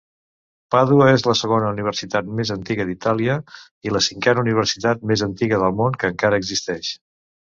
Pàdua 0.75 1.09
és 1.17 1.23
la 1.31 1.35
segona 1.39 1.67
universitat 1.73 2.31
més 2.39 2.51
antiga 2.55 2.87
d'Itàlia 2.91 3.37
i 3.89 3.93
la 3.97 4.03
cinquena 4.07 4.43
universitat 4.47 5.05
més 5.13 5.25
antiga 5.29 5.63
del 5.65 5.79
món 5.83 6.01
que 6.05 6.11
encara 6.15 6.41
existeix. 6.45 6.91